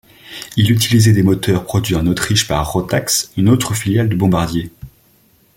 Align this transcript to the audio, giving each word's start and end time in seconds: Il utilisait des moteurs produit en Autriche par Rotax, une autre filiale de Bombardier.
Il 0.57 0.71
utilisait 0.71 1.13
des 1.13 1.21
moteurs 1.21 1.63
produit 1.63 1.93
en 1.93 2.07
Autriche 2.07 2.47
par 2.47 2.71
Rotax, 2.71 3.31
une 3.37 3.49
autre 3.49 3.75
filiale 3.75 4.09
de 4.09 4.15
Bombardier. 4.15 4.71